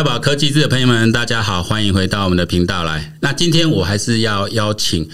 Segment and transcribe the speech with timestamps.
[0.00, 3.18] 爱宝科技志的朋友们，大家好，欢迎回到我们的频道来。
[3.20, 5.06] 那今天我还是要邀请。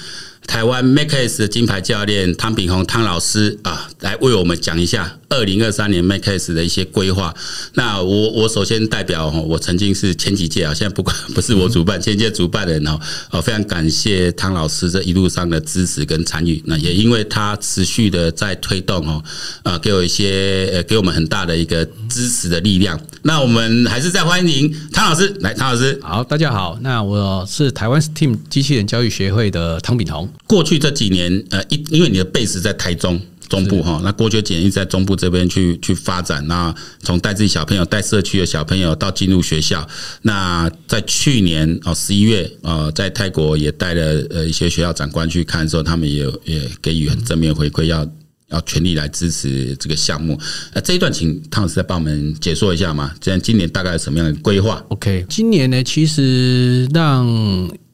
[0.47, 7.35] 台湾 MAKS 的金牌教练汤炳宏汤老师啊，来为我们讲一下二零二三年 MAKS 的一些规划。
[7.75, 12.99] 那我我首先代表我曾经是前几届啊，现在不管 不是我主办，前几届主办人哦，
[13.33, 16.63] 呃，非常感谢汤老师这一路上的支持跟参与。
[16.65, 19.23] 那也因为他持续的在推动哦，
[19.63, 22.99] 啊，给我一些呃，给我们很大的一个支持的力量。
[23.23, 30.27] 那我们还是再欢迎汤老师来，汤老师好，大家好，那我是台湾 STEAM 机器人教育协会的汤炳宏。
[30.47, 39.87] 过去这几年，呃，因因为你的 base 在台中中部哈，那过去几年一直在中部这边去去发展，那从带自己小朋友、带社区的小朋友到进入学校，
[40.23, 48.07] 那在去年哦十一月，呃，在泰国也带了呃一些学校长官去看的时候，他们也也给予很正面回馈，要。
[48.49, 50.39] 要全力来支持这个项目。
[50.73, 53.13] 呃，这一段请汤老师再帮我们解说一下嘛？
[53.21, 57.27] 这样今年大概什么样的规划？OK，今年呢，其实让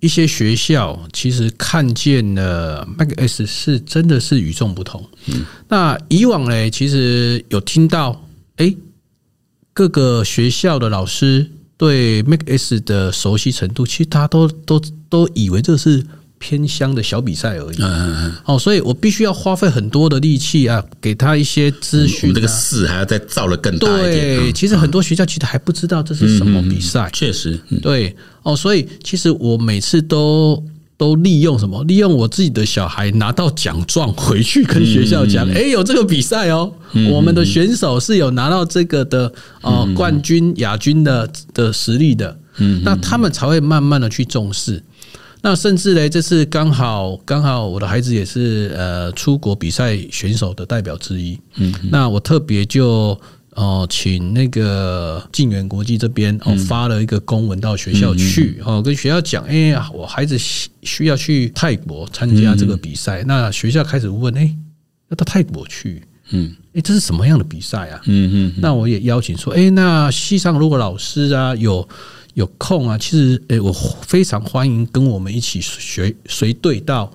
[0.01, 5.09] 一些学校其实看见了 Mac S 是真的是与众不同。
[5.27, 8.75] 嗯，那以往呢，其实有听到，哎，
[9.73, 16.05] 各个学校的老师对 Mac S 的熟悉程度，其实大家都都都以为这是。
[16.43, 22.35] 偏乡的小比赛而已，嗯嗯哦，所以我必须要花费很多的力气啊，给他一些咨询。
[22.35, 24.37] 这个事还要再造了更大一点。
[24.41, 27.09] 对，其实很多学校其实还不知道这是什么比赛。
[27.13, 30.61] 确实，对哦，所以其实我每次都
[30.97, 31.85] 都利用什么？
[31.85, 36.73] 利用我自己的小孩拿到奖状回去跟学校讲，哎，有这个比赛哦，
[37.09, 44.83] 我们的选手是有拿到这个的哦冠军、亚军的的实力的，嗯那他们才会慢慢的去重视。
[45.45, 51.37] 那甚至呢，这次刚好刚好我的孩子也是呃出国比赛选手的代表之一。
[51.57, 53.21] 嗯，那我特别就
[53.55, 63.25] 哦请那个晋源国际这边哦发了一个公文到学校去哦跟学校讲，哎呀，我孩子需要去泰国参加这个比赛。
[63.27, 64.49] 那学校开始问，哎，
[65.11, 66.05] 要到泰国去？
[66.31, 68.01] 嗯，哎，这是什么样的比赛啊？
[68.07, 71.89] 嗯嗯，那我也邀请说，哎，那西上如果老师啊有。
[72.35, 73.73] 有空啊，其实诶，我
[74.03, 77.13] 非常欢迎跟我们一起随随队到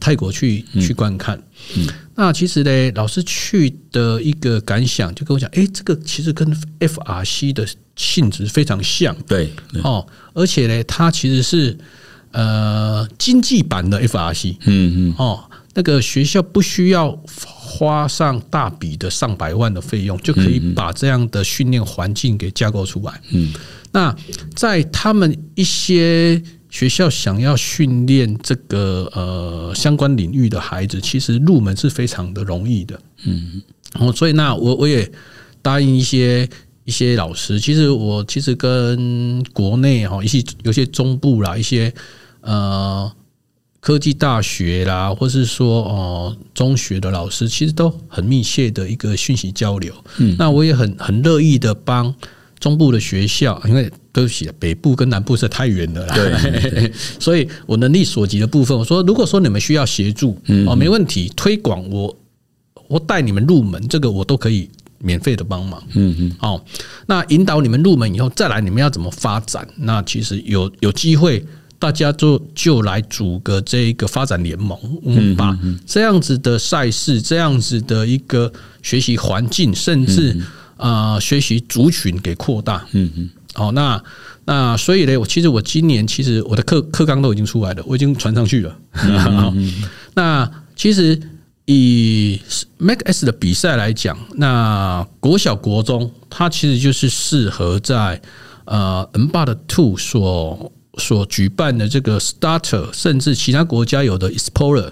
[0.00, 1.36] 泰国去去观看。
[1.76, 6.50] 嗯，那其实呢，老师去的一个感想就跟我讲，诶，这个其实跟
[6.80, 9.14] FRC 的性质非常像。
[9.26, 9.52] 对，
[9.82, 11.76] 哦，而且呢，它其实是
[12.32, 14.56] 呃经济版的 FRC。
[14.66, 15.44] 嗯嗯，哦，
[15.76, 23.20] 那个学校不需要花上大笔的上百万的费用，就可以把这样的训练环境给架构出来。
[23.30, 23.52] 嗯。
[23.92, 24.14] 那
[24.54, 33.62] 在他们一些学校想要训练这个呃相关领域的孩子，其实入门是非常的容易的，嗯，
[33.94, 35.10] 然后所以那我我也
[35.62, 36.48] 答应一些
[36.84, 41.92] 一些老师，其实我其实跟国内哈一些有些中部啦一些
[42.40, 43.10] 呃
[43.86, 52.12] 科技大学啦，或是说哦中学的老师，其实都很密切的一个讯息交流，嗯，那我也很很乐意的帮。
[52.58, 62.16] 中部的学校，因为对不起，北部跟南部是太远了啦，对， 所以我能力所及的部分，我说如果说你们需要协助，嗯哦，没问题，推广我
[62.88, 64.68] 我带你们入门，这个我都可以
[64.98, 66.60] 免费的帮忙，嗯嗯，哦，
[67.06, 69.68] 那引导你们入门以后，再来你们要怎么发展？
[69.76, 71.44] 那其实有有机会，
[71.78, 80.36] 大家就就来组个这一个发展联盟，嗯，把这样子的赛事，这样子的一个学习环境，甚至。
[80.78, 84.04] 啊、呃，学习族群给扩大，嗯嗯，好，那
[84.44, 88.76] 那所以呢，我其实我今年其实我的课课纲都已经出来了，我已经传上去了。
[90.12, 91.18] 那其实
[91.64, 92.38] 以
[92.76, 98.20] Mac S 的比赛来讲，那国小国中它其实就是适合在
[98.66, 104.90] 呃 MBOT Two 所所举办的这个 Starter，甚至其他国家有的 Explorer。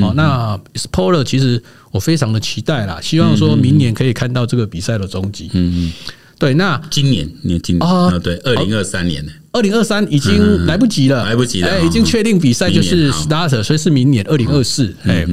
[0.00, 1.62] 哦，那 Explorer 其实
[1.92, 5.50] 我非常的期待啦，希望说明年可以看到这个比赛的终极。
[5.52, 5.92] 嗯嗯，
[6.38, 14.96] 对，那今年你今年啊，对，二零二三年呢，二零二三已经来不及了，来不及了，哎，已经确定比赛就是 Starter，所以是明年二零二四。
[15.04, 15.26] 哎，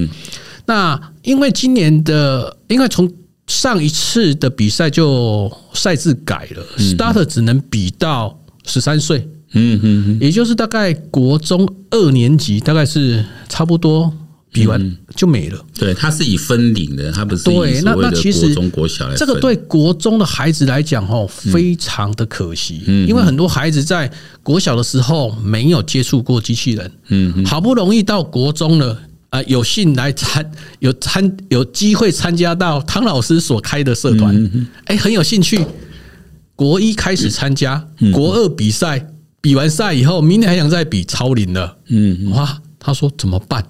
[0.66, 3.10] 那因为今年的，因为从
[3.48, 9.26] 上一次的比赛就赛制改了，Starter 只能比到十三岁。
[9.54, 14.12] 嗯嗯，也就是大概国中二年级，大概是差不多。
[14.54, 15.58] 比完就没了。
[15.80, 19.10] 对，它是以分龄的，它不是以所谓的国中国小。
[19.16, 22.82] 这个对国中的孩子来讲，哦，非常的可惜。
[22.86, 24.12] 嗯，因为很多孩子在
[24.44, 29.00] 国小的时候没有接触过机器人，嗯，好不容易到国中了，
[29.30, 34.52] 啊，有幸来参， 有参，有机会参加到汤老师所开的社团，
[34.84, 35.66] 哎，很有兴趣。
[36.58, 39.08] 国一开始参加，国二比赛，
[39.42, 41.78] 比完赛以后，明年还想再比，超龄了。
[41.88, 43.66] 嗯，哇，他说怎么办？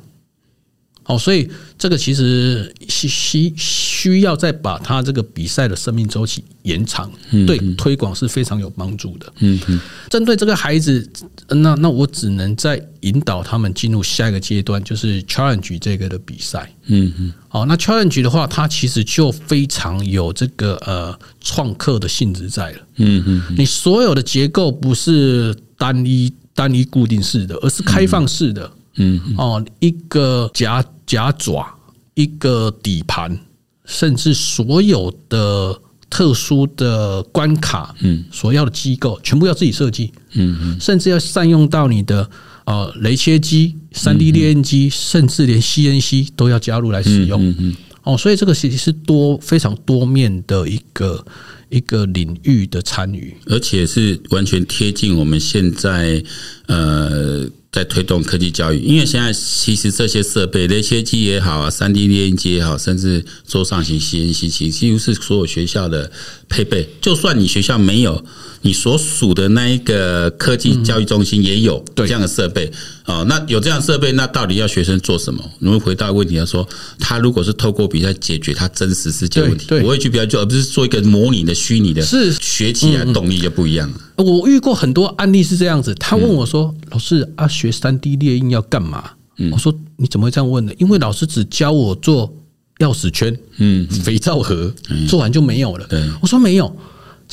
[1.06, 7.12] 哦，所以这个其实需需需要再把他这个比赛的生命周期延长，
[7.48, 9.34] 对推广是非常有帮助的。
[9.40, 11.06] 嗯嗯，针对这个孩子，
[11.50, 16.72] 那那我只能再引导他们进入下一个阶段，就是 challenge 这个的比赛。
[16.86, 22.78] 嗯嗯，好，那 challenge 的话，它其实就非常有这个呃创客的性质在了。
[22.98, 28.72] 嗯嗯，你所有的结构不是单一单一固定式的，而是开放式的。
[29.02, 31.66] 嗯哦，一个夹夹爪，
[32.14, 33.38] 一个底盘，
[33.86, 42.30] 甚至所有的特殊的关卡，嗯，所要的机构全部要自己设计，嗯嗯，甚至要善用到你的
[42.66, 51.26] 呃雷切机、三 D 列印机，甚至连 CNC 都要加入来使用，嗯嗯，哦，所以这个其实是多非常多面的一个
[51.70, 56.24] 一个领域的参与，而且是完全贴近我们现在
[56.68, 57.50] 呃。
[57.72, 66.12] 在推动科技教育，因为现在其实这些设备，雷切机也好啊，三 D 列印机也好，甚至桌上型 CNC，机几乎是所有学校的
[66.50, 66.90] 配备。
[67.00, 68.26] 就算你学校没有，
[68.64, 72.70] 你所属的那一个科技教育中心也有这样的设备。
[73.06, 75.42] 哦，那有这样设备，那到底要学生做什么？
[75.62, 76.68] 我们回到问题来说，
[77.00, 83.96] 他如果是透过比赛解决他真实世界问题，我会去比较，而不是做一个模拟的虚拟的，是学起来动力就不一样了。
[84.22, 89.12] 我遇过很多案例是这样子，他问我说：“老师啊，学三 D 列印要干嘛？”
[89.52, 90.72] 我说：“你怎么会这样问呢？
[90.78, 92.32] 因为老师只教我做
[92.78, 94.74] 钥匙圈、嗯，肥皂盒，
[95.08, 95.88] 做完就没有了。”
[96.22, 96.74] 我说：“没有。”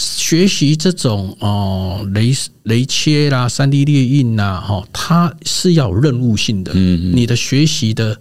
[0.00, 2.32] 学习这种哦，雷
[2.62, 6.70] 雷切啦、三 D 列印呐，哈，它是要有任务性的。
[6.76, 8.17] 嗯，你的学习的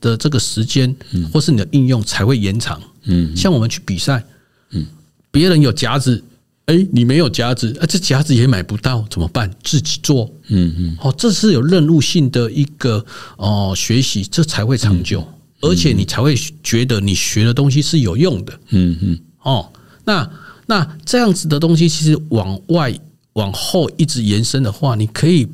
[0.00, 0.94] 的这个时间，
[1.32, 2.80] 或是你的应用才会延长。
[3.06, 4.22] 嗯，像我们去比赛，
[4.70, 4.86] 嗯，
[5.32, 6.22] 别人有夹子，
[6.68, 9.50] 哎，你没有夹子，啊，这夹子也买不到，怎么办？
[9.62, 10.30] 自己做。
[10.48, 13.04] 嗯嗯，哦，这是有任务性的一个
[13.36, 15.26] 哦学习，这才会长久，
[15.62, 18.52] 而且你才会觉得你学的东西是有用的。
[18.70, 19.72] 嗯嗯，哦，
[20.04, 20.30] 那。
[20.70, 22.94] 那这样子的东西，其实往外
[23.32, 25.48] 往后一直延伸的话，你可以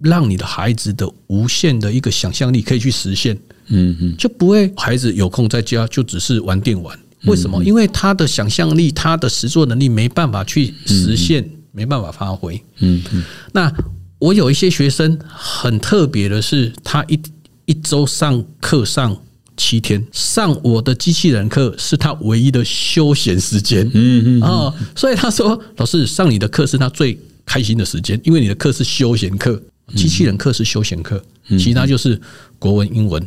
[0.00, 3.38] 让你的孩子的无限的一个想象力可以去实现，
[3.68, 6.98] 嗯嗯，就不会孩子有空在家就只是玩电玩。
[7.26, 7.62] 为什么？
[7.64, 12.60] 因为他的想象力、他的实作能力没办法去实现，没办法发挥。
[12.78, 13.22] 嗯嗯。
[13.52, 13.72] 那
[14.18, 17.20] 我有一些学生很特别的是，他一
[17.66, 19.16] 一周上课上。
[19.58, 29.58] 七天上我的机器人课是他唯一的休闲时间，嗯嗯哦，所以他说，老师上你的课是他最开心的时间，因为你的课是休闲课，
[29.94, 31.24] 机器人课是休闲课，
[31.58, 32.20] 其他就是
[32.58, 33.26] 国文、英文、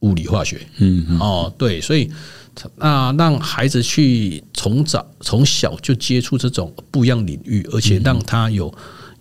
[0.00, 2.10] 物理、化学，嗯哦，对，所以
[2.76, 8.72] 那让孩子去从早从小就接触这种不一样领域，而且让他有。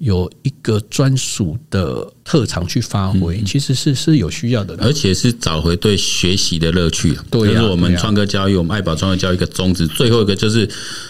[0.01, 7.15] 有一个专属的特长去发挥，其实是是有需要的，而且是找回对学习的乐趣。
[7.29, 9.87] 对，就是我们创客教育，我们爱宝创客教育一个宗旨。
[9.87, 10.67] 最后一个就是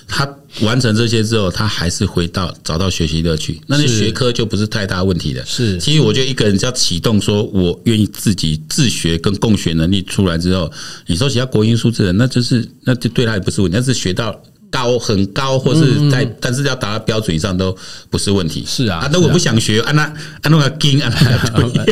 [0.10, 0.28] 他
[0.60, 5.46] 完成这些之后，他还是回到找到学习乐趣，那些学科就不是太大问题的。
[5.46, 10.70] 是，其实我觉得一个人只要启动，说我愿意自己自学跟共学能力出来之后，
[11.08, 14.38] 你说其他国英数字的，那就是那就对他也不是问题，但是学到。
[14.72, 17.78] 高很高，或是在，但是要达到标准以上都
[18.10, 18.64] 不是问题。
[18.66, 20.04] 是啊，啊，如果不想学，按那
[20.42, 21.12] 按 那个经，按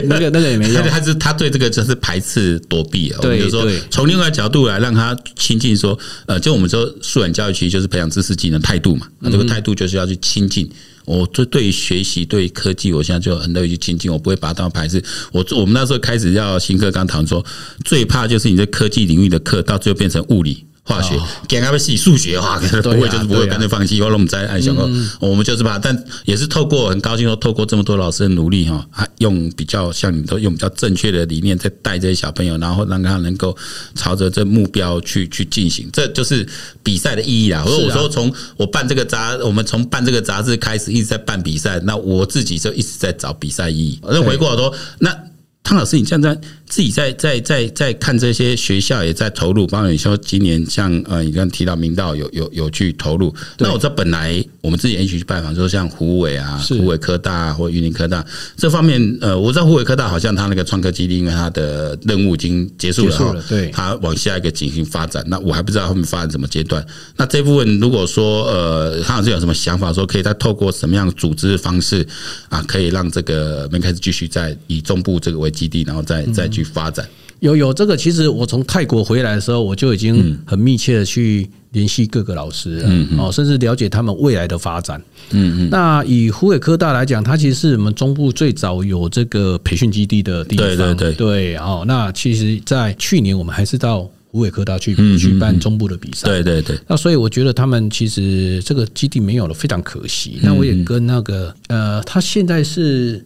[0.05, 0.81] 那个那个也没用。
[0.89, 3.19] 他是他对这个就是排斥躲避啊。
[3.21, 9.05] 我们就说从另外一个角度来让他亲近，说呃，就我们说素养教育其实就是培养知识技能态度嘛。
[9.19, 10.67] 那这个态度就是要去亲近。
[11.05, 15.03] 我就对于学习对于科技，我现在就很乐意去亲近，我不会把它当排斥。
[15.31, 17.43] 我我们那时候开始要新课纲谈说，
[17.83, 20.63] 最怕就是你在科技领域的课到最后变成物理。
[20.89, 21.15] 化学，
[21.47, 24.01] 给他们写数学化，不会就是不会干脆放弃。
[24.01, 28.83] 我们再爱小哥，我们就是怕，但也是透过很高兴说，透过这么多老师的努力哈，
[29.19, 33.55] 用比较像你都用比较正确的理念在带这些小朋友，然后让他能够
[33.93, 36.47] 朝着这目标去去进行，这就是
[36.81, 37.63] 比赛的意义啦。
[37.63, 43.99] 所以我说，从我办这个杂，我们从办这个杂志开始一直在办比赛，那我自己就一直在找比赛意义。
[44.01, 45.15] 那回过头说，那
[45.61, 46.35] 汤老师，你现在。
[46.69, 53.33] 自己在在在在看这些学校也在投入，包括你说今年像呃，你刚刚提到明道有有有去投入。
[53.57, 58.23] 那我知道本来我们自己也去拜访，说像湖尾啊、湖尾科大啊或云林科大
[58.55, 65.25] 这方面，呃，我知道湖尾科大好像他那个创科基地，因为他的任务已经结束了，对，他往下一个进行发展。
[65.27, 66.85] 那我还不知道后面发展什么阶段。
[67.17, 72.05] 那这部分如果说呃，他好像有什么想法，说可以再透过什么样的组织方式
[72.49, 76.58] 啊，可以让这个门开始继续在以中部这个为基地，然后再再去。
[76.63, 77.07] 去发展，
[77.39, 85.01] 有有这个，其实我从泰国回来的时候，我就已经很密切的去联系各个老师，嗯哦，甚至了解他们未来的发展。
[85.31, 85.69] 嗯嗯。
[85.69, 90.67] 那以湖北科大来讲，它其实是我们中部最早有这个培训基地的地方。
[90.67, 91.55] 对对对对。
[91.57, 94.01] 哦，那其实，在去年我们还是到
[94.31, 96.27] 湖北科大去举办中部的比赛。
[96.27, 96.77] 对对对。
[96.87, 100.39] 那所以我觉得他们其实这个基地没有了，非常可惜。
[100.41, 103.25] 那我也跟那个呃，他现在是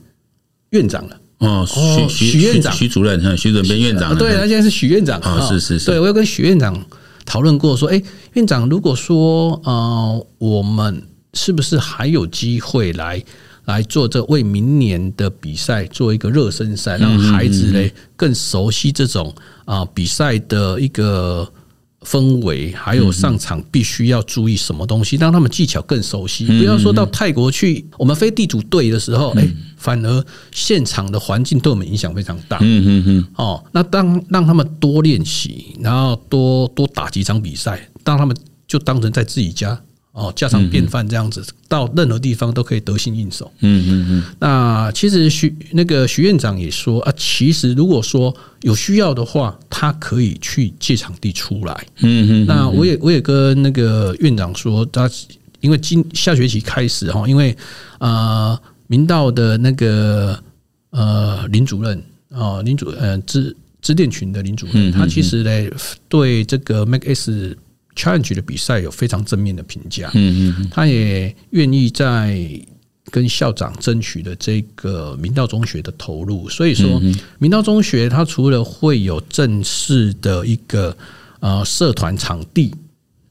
[0.70, 1.18] 院长了。
[1.44, 1.66] 哦，
[2.10, 5.20] 许许院长、许主任、许主任院长，对，他现在是许院长。
[5.20, 6.84] 啊，是是是，对我有跟许院长
[7.26, 8.02] 讨论过，说，哎，
[8.34, 13.24] 院长，如果说呃，我们是不是还有机会来
[13.66, 19.34] 来做这为明年的比赛做一个热身赛，让孩子嘞更熟悉这种
[19.66, 21.48] 啊比赛的一个。
[22.04, 26.46] 氛围还有上场必须要注意什么东西，让他们技巧更熟悉。
[26.46, 32.58] 不要说到泰国去，我们非地主队的时候，哎，反而现场的环境对我们影响非常大。
[32.62, 33.28] 嗯嗯嗯。
[33.36, 38.36] 哦，那当让他们多练习，然后多多打几场比赛，让他们
[38.68, 39.82] 就当成在自己家。
[40.14, 43.52] 哦，家常便饭这样子，到任何地方都可以得心应手。
[43.62, 44.24] 嗯嗯嗯。
[44.40, 51.88] 那其实徐那个徐院长也说啊，其实如果说有需要的话，他可以去借场地出来。
[52.02, 52.46] 嗯嗯。
[52.46, 55.10] 那我也我也跟那个院长说，他
[55.62, 57.58] 因为今下学期开始哈，因为
[57.98, 58.56] 呃
[58.86, 60.40] 明道的那个
[60.92, 65.76] 呃林主任哦林主呃支支电群的林主任，他其实呢
[66.08, 67.58] 对这个 Make S。
[67.96, 72.40] Challenge 的比赛有非常正面的评价，嗯嗯，他也愿意在
[73.12, 77.00] 跟校长争取的这个明道中学的投入，所以说
[77.38, 80.98] 明道中学它除了会有正式的一个
[81.40, 82.74] 呃社团场地，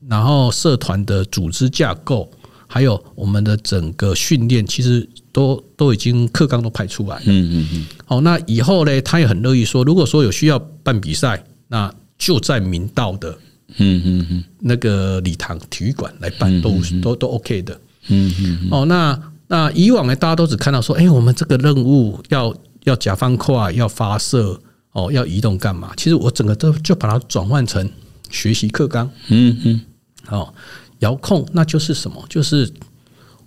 [0.08, 2.30] 然后社团的组织架构，
[2.68, 7.86] 还有我们的整个训练，其实都都已经课纲都排出来，嗯嗯嗯。
[8.04, 13.36] 好，那以后呢，他也很乐意说，如果说有需要办比赛，那就在明道的。
[13.78, 17.80] 嗯嗯嗯，那个礼堂体育馆来办都都都 OK 的。
[18.08, 24.60] 嗯嗯哦，那那以往呢，大家都只看到说，哎，我们这个任务要要甲方块，要发射，
[24.92, 25.92] 哦，要移动干嘛？
[25.96, 27.88] 其实我整个都就把它转换成
[28.30, 29.08] 学习课纲。
[29.28, 29.80] 嗯嗯，
[30.28, 30.52] 哦，
[31.00, 32.24] 遥控那就是什么？
[32.28, 32.70] 就是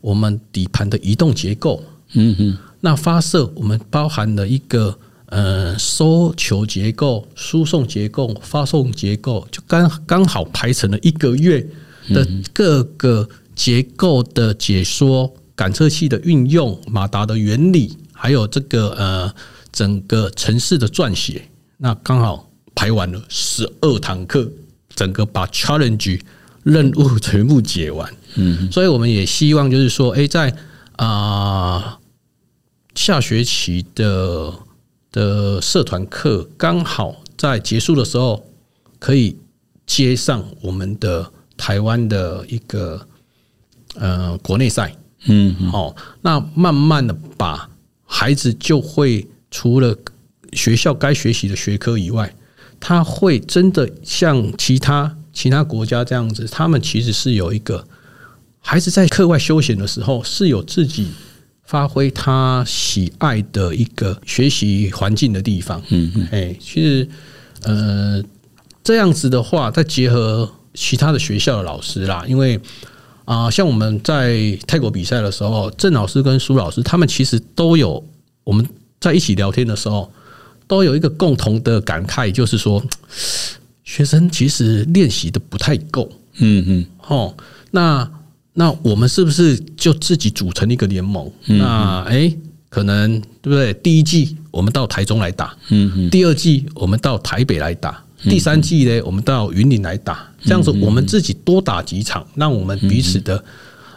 [0.02, 1.84] 我们底盘的移动结构。
[2.14, 4.98] 嗯嗯，那发射我们包含了一个。
[5.36, 11.60] 呃，收球结构、输送结构、发送结构，就刚刚好排成了一个月
[12.08, 19.36] 的各个结构的解说、感测器的运用、马达的原理，还有这个呃
[19.74, 24.50] 整个城市的撰写，那刚好排完了十二堂课，
[24.96, 26.22] 整个把 challenge
[26.64, 28.10] 任务全部解完。
[28.36, 30.56] 嗯，所以我们也希望就是说，哎，在
[30.96, 32.00] 啊
[32.96, 34.54] 下学期的。
[35.16, 38.46] 的社团课刚好在结束的时候，
[39.00, 39.38] 可以
[39.88, 43.08] 接上我们的台湾的一个
[43.96, 44.94] 呃国内赛，
[45.28, 47.70] 嗯，好，那慢慢的把
[48.04, 49.96] 孩子就会除了
[50.52, 52.36] 学校该学习的学科以外，
[52.78, 57.88] 他会真的像其他其他国家这样子，他们其实是有一个
[58.60, 61.08] 孩子在课外休闲的时候是有自己。
[61.66, 67.08] 发挥他喜爱的一个学习环境的地方，嗯嗯，哎，其实
[67.64, 68.24] 呃
[68.84, 72.60] 这样子的话，再结合其他的学校的老师啦，因为
[73.26, 78.04] 啊，像我们在泰国比赛的时候，郑老师跟苏老师他们其实都有
[78.44, 78.68] 我们
[79.00, 80.12] 在一起聊天的时候，
[80.68, 82.84] 都有一个共同的感慨，就是说
[83.84, 86.08] 学生其实练习的不太够，
[86.38, 87.36] 嗯嗯，哦，
[87.72, 88.08] 那。
[88.58, 91.30] 那我们是不是就自己组成一个联盟？
[91.46, 92.34] 那哎，
[92.70, 93.74] 可能对不对？
[93.74, 100.26] 第一季我们到台中来打，嗯，第二季我们到台北来打，第三季呢，我们到云林来打。
[100.42, 103.44] 这样子，我们自己多打几场，让我们彼此的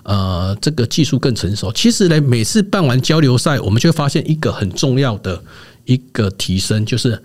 [0.02, 1.72] 呃这个技术更成熟。
[1.72, 5.40] 其实呢，每次办完交流赛，我们就会发现一个很重要的
[5.84, 7.22] 一个提升，就是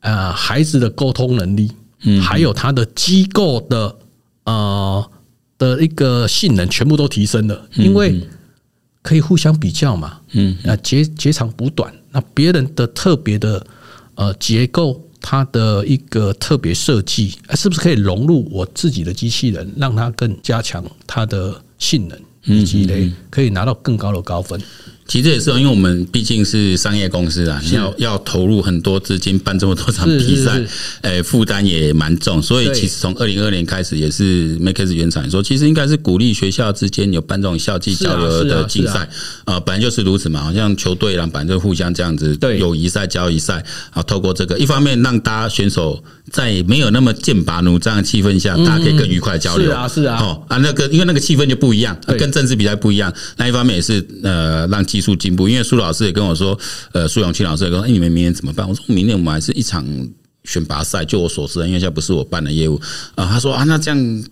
[0.00, 1.70] 呃孩子的沟通能力，
[2.04, 3.94] 嗯，还有他的机构的
[4.44, 5.10] 呃。
[5.58, 8.20] 的一个性能全部都提升了，因为
[9.02, 10.20] 可以互相比较嘛。
[10.32, 13.66] 嗯，啊，截截长补短，那别人的特别的
[14.14, 24.60] 呃结构，它的一个特别设计，是不是可以融入我自己的机器人，让它更加强它的性能，以及嘞可以拿到更高的高分。
[25.06, 30.60] 其实也是，因为我们毕竟是商业公司啊，你要要投入很多资金办这么多场比赛，
[31.02, 32.40] 诶，负担也蛮重。
[32.40, 39.06] 所以其实从二零二二年开始，也是 Makex 原厂说，其实应该是鼓励学校之间有办这种校际交流的竞赛
[39.44, 40.42] 啊，本来就是如此嘛。
[40.42, 49.66] 好像球队啦，本来就互相这样子，友谊赛、交谊赛啊，透过这个，一方面让大家选手在没有那么剑拔弩张的气氛下，大家可以更愉快的交流。
[49.66, 53.12] 是啊，是啊，哦啊，那个因为那个气氛就不一样，跟正式比赛不一样。
[53.36, 54.82] 那一方面也是呃让。
[54.94, 56.56] 技术进步，因为苏老师也跟我说，
[56.92, 58.64] 呃，苏永清老师也跟说，哎，你们明年怎么办？
[58.68, 59.84] 我说，明年我们还是一场
[60.44, 61.04] 选拔赛。
[61.04, 62.80] 就我所知，因为现在不是我办的业务
[63.16, 63.26] 啊。
[63.26, 64.24] 他说啊，那这样。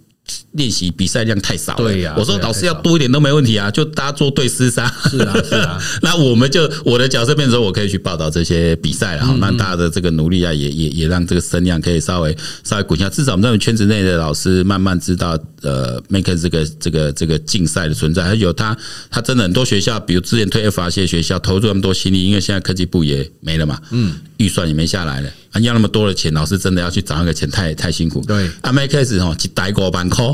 [0.52, 2.14] 练习比赛量太少了，对呀。
[2.16, 4.86] 我说老师要多一点都没问题啊，就大家做对厮杀。
[5.10, 5.82] 是啊，是啊。
[6.02, 9.34] 那我们就我的角色变成说，我可以去报道这些比赛了哈。
[9.40, 13.08] 那大家的这个努力啊，也也也让这个声量可以稍微稍微滚下。
[13.10, 18.76] 至少我们这种圈子内的老师慢慢知道，呃，Make 这个这个这个竞赛的存在，还有他
[19.10, 25.28] 他真的很多学校，比如之前推 FRC 学校投入那么多心力，因为现在科技部也没了嘛，嗯，预算也没下来了。
[25.52, 28.20] 啊，要那么多的钱，老师真的要去找那个钱，太太辛苦。
[28.26, 30.24] 对，阿麦开始吼，一代过万块，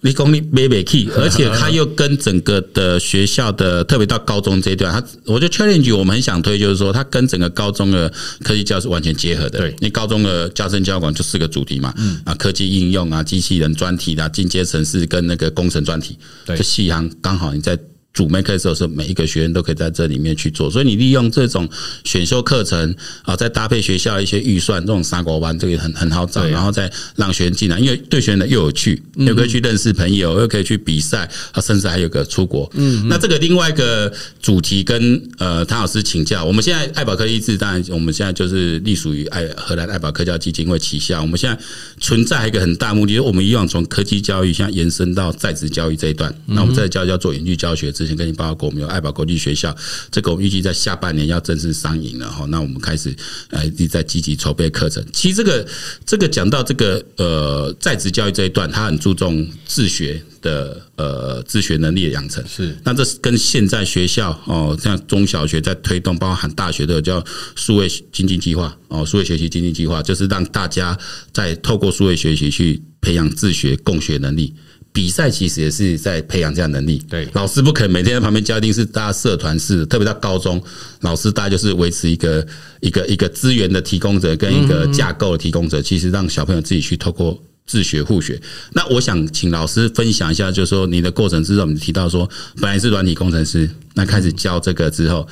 [0.00, 9.58] 你讲你买不起，而且他又跟整个的学校的，特别到高中这一段，他我觉得 challenge 我们很想推，就是说他跟整个高中的科技教是完全结合的。
[9.58, 17.78] 对，你高中的加深教管就四个主题嘛，嗯啊，科技应用啊，机器人专题啊，进阶程式跟那个工程专题，对，这细项刚好你在。
[18.14, 21.68] 主 Make 的时候是每一个学员都可以在这里面去做，所以你利用这种
[22.04, 22.94] 选修课程
[23.24, 32.70] 啊，再搭配学校一些预算，这种三国班这个很很好找，然后再让学员进来，因为对学员的又有趣，又可以去认识朋友，又可以去比赛，啊，甚至还有个出国。
[32.74, 41.60] 嗯，那这个另外一个主题跟呃唐老师请教，我们现在爱宝科益智，当然我们现在就是隶属于爱荷兰爱宝科教基金会旗下，我们现在
[41.98, 47.90] 存在一个很大目的，就是我们以往从科技教育现在延伸到在职教育这一段，那我们在职教育要做远距教学。
[47.94, 49.74] 之前跟你报告过，我们有爱宝国际学校，
[50.10, 52.44] 这个我们预计在下半年要正式上营了哈。
[52.46, 53.14] 那我们开始
[53.50, 55.04] 呃，一直在积极筹备课程。
[55.12, 55.66] 其实这个
[56.04, 62.44] 这个讲到这个呃在职教育这一段，他很注重自学的呃自学能力的养成。
[62.46, 70.98] 是，那这是跟现在学校哦，像中小学在推动，包含大学的叫数位经济计划哦，数位学习经济计划，就是让大家
[71.32, 74.54] 在透过数位学习去培养自学共学能力。
[74.94, 77.02] 比赛其实也是在培养这样能力。
[77.10, 79.84] 对，老师不可能每天在旁边教，一定是大家社团式。
[79.86, 80.62] 特别到高中，
[81.00, 82.46] 老师大家就是维持一个
[82.80, 85.82] 一个一个资源的提供者跟一个架构的提供者。
[85.82, 88.40] 其实让小朋友自己去透过自学互学。
[88.72, 92.30] 那我想请老师分享一下，就是说你的过程之中，我们提到说
[92.60, 95.26] 本来是软体工程师，那开始教这个之后。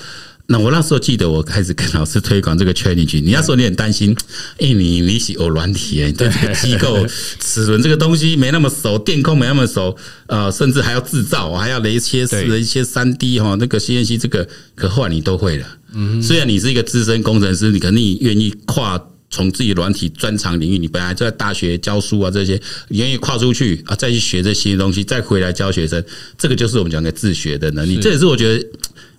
[0.52, 3.22] 那我那时候记得，我开始跟老师推广这个 challenge。
[3.22, 4.14] 你那时候你很担心，
[4.58, 7.06] 哎，你你是有软体，你对这个机构
[7.40, 15.66] 齿轮这个东西没那么熟，电控没那么熟，呃，甚至还要制造，还要雷切式的一些三 D 哈，那个 CNC 这个，可后来你都会了。
[15.94, 26.04] 嗯，虽然你是一个资深工程师，你肯定愿意跨从自己软体专长领域，你本来就在大学教书啊这些，愿意跨出去啊，再去学这些东西，再回来教学生，
[26.38, 27.96] 这个就是我们讲的自学的能力。
[27.96, 28.64] 这也是我觉得。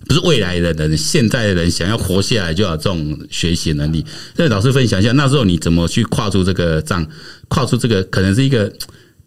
[0.06, 4.04] 不是未来的人，现在的人想要活下来，就要这种学习能力。
[4.36, 7.06] 那老师分享一下，那时候你怎么去跨出这个障，
[7.48, 8.70] 跨出这个可能是一个，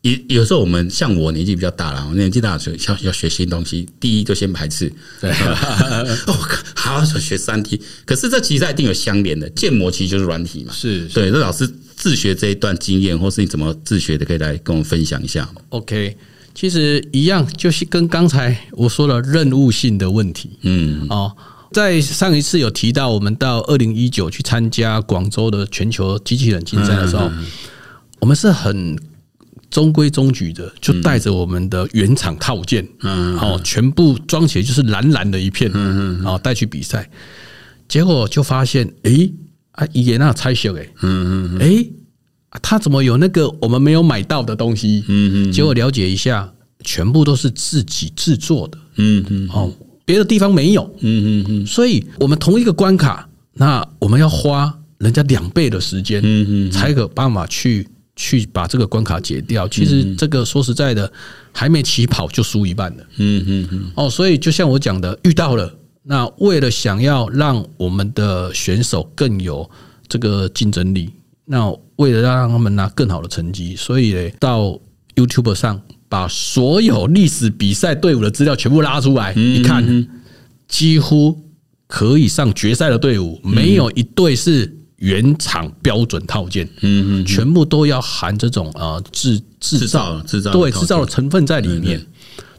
[0.02, 5.32] 有有时候我们像我年纪比较大了，我年纪大的时候要要学新东西，第一就先排斥，对，
[6.28, 6.34] 哦，
[6.76, 11.30] 好学三 D，可是这其实一定有相连的，建模其实就是软体嘛，是对。
[11.32, 15.50] 那老师自学这一段经验，或是你怎么自学的，可以来跟我们分享一下。
[15.70, 16.16] OK。
[16.60, 20.58] 其实一样，就是跟刚才我说了任务性的问题。
[20.64, 21.32] 嗯，哦，
[21.72, 27.30] 在上一次有提到，我们到二零一九去参加广州的全球机器人竞赛的时候，
[28.20, 28.98] 我们是很
[29.70, 37.10] 中规中矩的，就带着我们的原厂套件，嗯，哦，全部装起来就是蓝蓝的一片，嗯嗯，哦，带去比赛，
[37.88, 39.32] 结果就发现，诶，
[39.72, 41.92] 啊，伊也那拆修诶，嗯嗯，诶。
[42.64, 45.04] 他怎么有那个我们没有买到的东西？
[45.08, 46.52] 嗯嗯，结果了解一下，
[46.84, 48.78] 全部都是自己制作的。
[48.96, 49.72] 嗯嗯，哦，
[50.06, 50.82] 别的地方没有。
[51.02, 59.66] 嗯嗯嗯，所以我们同一个关卡，那我们要花人家两倍的时间，嗯嗯，才有办法去去把这个关卡解掉。
[59.70, 61.10] 其实这个说实在的，
[61.54, 63.04] 还没起跑就输一半了。
[63.16, 69.70] 嗯嗯嗯，哦，所以就像我讲的，遇到了，那为了想要让我们的选手更有
[70.10, 71.12] 这个竞争力。
[71.46, 74.78] 那为了让他们拿更好的成绩，所以呢，到
[75.16, 80.08] YouTube 上把所有历史比赛队伍的资料全部拉出来，你看，
[80.68, 81.42] 几乎
[81.88, 92.06] 可以上决赛的队伍，没有一队是原厂标准套件，嗯嗯，全部都要含这种啊制制造制造对制造的成分在里面。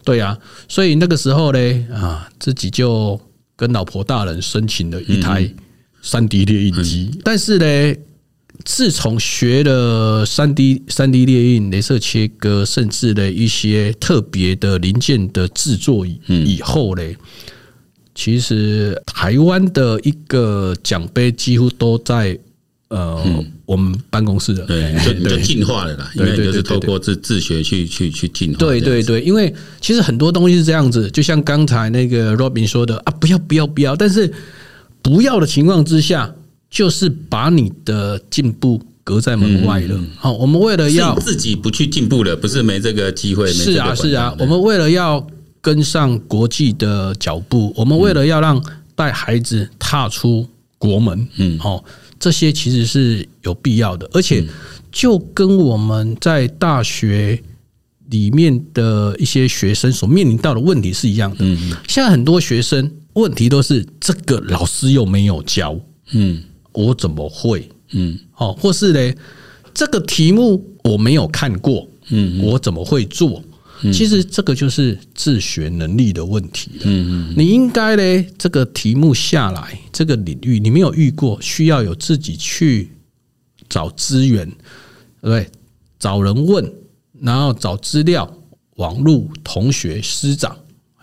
[0.04, 1.58] 对啊，所以那个时候呢，
[1.92, 3.20] 啊，自己就
[3.56, 5.52] 跟老婆大人申请了一台
[6.00, 7.10] 三 D 列印机。
[7.22, 7.96] 但是呢，
[8.64, 17.02] 自从学了三 D 三 D 列印、镭射切割，甚至的一些特别的零件的制作以以后呢，
[18.18, 22.36] 其实台湾的一个奖杯几乎都在。
[22.90, 28.56] 呃，嗯、我们办公室的对，就就进化了啦，因为就是透过自自学去去去进化。
[28.56, 34.32] 对对对，因为其实很多东西是这样子，就像刚才那个 Robin 说的啊，不要不要不要，但是
[35.02, 36.34] 不要的情况之下，
[36.70, 40.00] 就是把你的进步隔在门外了。
[40.16, 43.52] 好，我们为了要自己不去进步了，不是没这个机会。
[43.52, 45.20] 是啊是啊，我们为了要
[45.60, 48.62] 跟上国际的脚步，我们为了要让
[48.94, 50.46] 带孩子踏出
[50.78, 51.84] 国门，嗯，哦。
[52.20, 54.44] 这些其实是有必要的，而且
[54.90, 57.40] 就跟我们在大学
[58.10, 61.36] 里面的一些学生所面临到的问题是一样的。
[61.38, 65.78] 嗯，现在很多学生问题都是这个老师又没有教，
[66.10, 66.42] 嗯，
[66.72, 67.68] 我怎么会？
[67.92, 69.14] 嗯，哦，或是呢，
[69.72, 73.40] 这个题目我没有看过，嗯，我怎么会做？
[73.92, 76.70] 其实这个就是自学能力的问题。
[76.84, 82.90] 嗯嗯，你应该呢，这个题目下来，这个领域你没有遇过，需要有自己去
[83.68, 84.46] 找资源，
[85.20, 85.48] 对不对？
[85.98, 86.72] 找人问，
[87.20, 88.32] 然后找资料、
[88.76, 90.56] 网络、同学、师长，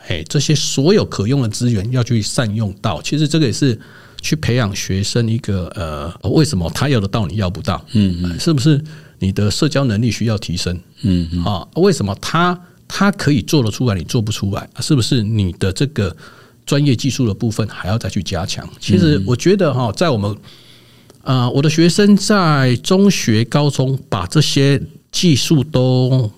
[0.07, 3.01] 哎，这些所有可用的资源要去善用到。
[3.01, 3.79] 其实这个也是
[4.21, 7.85] 去培养学生一个呃，为什么他要得到你要不到？
[7.93, 8.81] 嗯嗯，是不是？
[9.19, 14.69] 你的社交能力需要提升，嗯啊，为什么他他可以做得出来，你做不出来？
[14.80, 16.15] 是不是你的这个
[16.65, 18.67] 专业技术的部分还要再去加强？
[18.80, 20.36] 其实我觉得哈，在我们
[21.23, 26.32] 啊，我的学生在中学、高中把这些技术都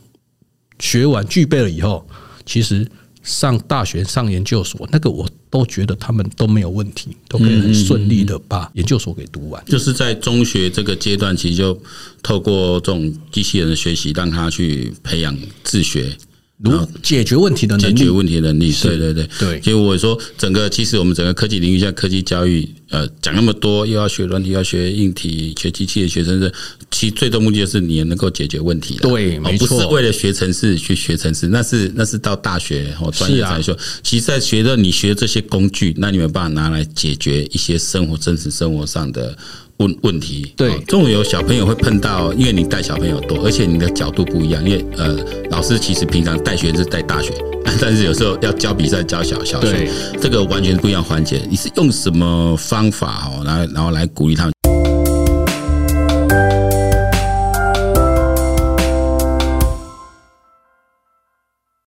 [0.79, 2.07] 学完、具备了以后，
[2.45, 2.87] 其实。
[3.27, 9.61] 上大学、上研究所，那个我都觉得他们都没有问题，都可以很顺利的把研究所给读完。
[9.65, 11.77] 就是在中学这个阶段，其实就
[12.23, 16.17] 透过这种机器人的学习，让他去培养自学。
[16.63, 19.61] 如解决问题的能力，解决问题的能力，对对对对。
[19.61, 26.51] 所以我说，整个其实我们整个科技领域，像科技教育，呃，讲那么多，又要学软体，又要学硬体，学机器的学生是，
[26.89, 28.97] 其实最终目的就是你能够解决问题。
[29.01, 33.77] 对，没错，不是为了学程式去学程式，那是那是到大学或专业才说。
[34.01, 39.37] 其实，在学的你学这些工具，那你没有办法拿来解决一些生活真实生活上的。
[39.77, 44.63] 问问题，对，中午有小朋友会碰到，因为你带小朋友多，而且你的角度不一样。
[44.63, 45.15] 因为呃，
[45.51, 47.31] 老师其实平常带学生是带大学，
[47.79, 49.87] 但是有时候要教比赛教小小学，
[50.19, 51.41] 这个完全不一样环节。
[51.49, 54.53] 你是用什么方法哦，然后然后来鼓励他们？